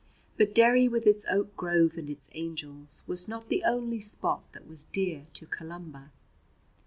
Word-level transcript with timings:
But 0.35 0.55
Derry, 0.55 0.87
with 0.87 1.05
its 1.05 1.27
oak 1.29 1.55
grove 1.55 1.95
and 1.95 2.09
its 2.09 2.27
angels, 2.33 3.03
was 3.05 3.27
not 3.27 3.49
the 3.49 3.63
only 3.63 3.99
spot 3.99 4.41
that 4.51 4.65
was 4.67 4.85
dear 4.85 5.27
to 5.35 5.45
Columba. 5.45 6.09